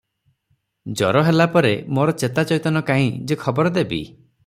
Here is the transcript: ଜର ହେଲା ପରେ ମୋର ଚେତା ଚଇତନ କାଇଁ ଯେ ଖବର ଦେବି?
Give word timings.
ଜର 1.01 1.21
ହେଲା 1.27 1.47
ପରେ 1.57 1.73
ମୋର 1.99 2.17
ଚେତା 2.25 2.49
ଚଇତନ 2.53 2.85
କାଇଁ 2.91 3.13
ଯେ 3.33 3.39
ଖବର 3.47 3.79
ଦେବି? 3.81 4.03